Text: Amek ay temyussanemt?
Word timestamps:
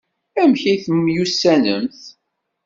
Amek 0.41 0.63
ay 0.71 0.79
temyussanemt? 0.83 1.99